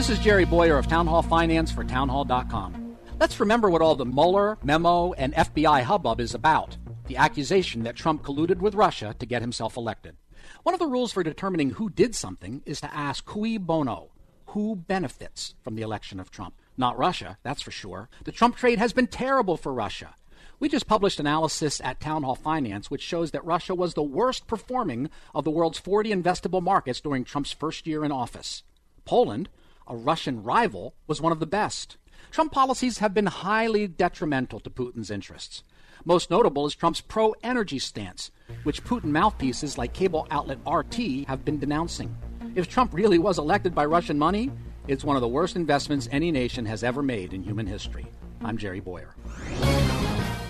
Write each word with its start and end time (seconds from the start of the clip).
This 0.00 0.08
is 0.08 0.18
Jerry 0.18 0.46
Bowyer 0.46 0.78
of 0.78 0.86
Townhall 0.86 1.20
Finance 1.20 1.70
for 1.70 1.84
townhall.com. 1.84 2.96
Let's 3.18 3.38
remember 3.38 3.68
what 3.68 3.82
all 3.82 3.94
the 3.94 4.06
Mueller, 4.06 4.56
memo, 4.64 5.12
and 5.12 5.34
FBI 5.34 5.82
hubbub 5.82 6.20
is 6.20 6.34
about 6.34 6.78
the 7.06 7.18
accusation 7.18 7.82
that 7.82 7.96
Trump 7.96 8.22
colluded 8.22 8.60
with 8.60 8.74
Russia 8.74 9.14
to 9.18 9.26
get 9.26 9.42
himself 9.42 9.76
elected. 9.76 10.16
One 10.62 10.74
of 10.74 10.78
the 10.78 10.86
rules 10.86 11.12
for 11.12 11.22
determining 11.22 11.72
who 11.72 11.90
did 11.90 12.14
something 12.14 12.62
is 12.64 12.80
to 12.80 12.94
ask 12.94 13.26
cui 13.26 13.58
bono, 13.58 14.10
who 14.46 14.74
benefits 14.74 15.54
from 15.60 15.74
the 15.74 15.82
election 15.82 16.18
of 16.18 16.30
Trump. 16.30 16.54
Not 16.78 16.96
Russia, 16.96 17.36
that's 17.42 17.60
for 17.60 17.70
sure. 17.70 18.08
The 18.24 18.32
Trump 18.32 18.56
trade 18.56 18.78
has 18.78 18.94
been 18.94 19.06
terrible 19.06 19.58
for 19.58 19.70
Russia. 19.70 20.14
We 20.58 20.70
just 20.70 20.86
published 20.86 21.20
analysis 21.20 21.78
at 21.84 22.00
Townhall 22.00 22.36
Finance, 22.36 22.90
which 22.90 23.02
shows 23.02 23.32
that 23.32 23.44
Russia 23.44 23.74
was 23.74 23.92
the 23.92 24.02
worst 24.02 24.46
performing 24.46 25.10
of 25.34 25.44
the 25.44 25.50
world's 25.50 25.78
40 25.78 26.10
investable 26.10 26.62
markets 26.62 27.02
during 27.02 27.22
Trump's 27.22 27.52
first 27.52 27.86
year 27.86 28.02
in 28.02 28.10
office. 28.10 28.62
Poland, 29.04 29.50
a 29.90 29.96
Russian 29.96 30.42
rival, 30.44 30.94
was 31.08 31.20
one 31.20 31.32
of 31.32 31.40
the 31.40 31.46
best. 31.46 31.96
Trump 32.30 32.52
policies 32.52 32.98
have 32.98 33.12
been 33.12 33.26
highly 33.26 33.88
detrimental 33.88 34.60
to 34.60 34.70
Putin's 34.70 35.10
interests. 35.10 35.64
Most 36.04 36.30
notable 36.30 36.64
is 36.64 36.76
Trump's 36.76 37.00
pro 37.00 37.34
energy 37.42 37.80
stance, 37.80 38.30
which 38.62 38.84
Putin 38.84 39.06
mouthpieces 39.06 39.76
like 39.76 39.92
cable 39.92 40.28
outlet 40.30 40.58
RT 40.64 41.26
have 41.26 41.44
been 41.44 41.58
denouncing. 41.58 42.16
If 42.54 42.68
Trump 42.68 42.94
really 42.94 43.18
was 43.18 43.38
elected 43.38 43.74
by 43.74 43.84
Russian 43.84 44.16
money, 44.16 44.52
it's 44.86 45.04
one 45.04 45.16
of 45.16 45.22
the 45.22 45.28
worst 45.28 45.56
investments 45.56 46.08
any 46.12 46.30
nation 46.30 46.64
has 46.66 46.84
ever 46.84 47.02
made 47.02 47.34
in 47.34 47.42
human 47.42 47.66
history. 47.66 48.06
I'm 48.44 48.58
Jerry 48.58 48.80
Bowyer. 48.80 49.14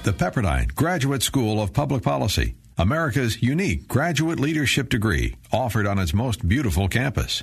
The 0.03 0.13
Pepperdine 0.13 0.75
Graduate 0.75 1.23
School 1.23 1.63
of 1.63 1.73
Public 1.73 2.03
Policy, 2.03 2.57
America's 2.77 3.43
unique 3.43 3.89
graduate 3.89 4.39
leadership 4.39 4.91
degree, 4.91 5.37
offered 5.51 5.87
on 5.87 5.99
its 5.99 6.13
most 6.13 6.47
beautiful 6.47 6.89
campus. 6.89 7.43